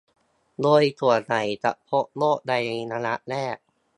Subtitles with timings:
[0.61, 2.53] โดยส่วนใหญ่จะพบโรคใน
[2.93, 3.57] ระยะแรก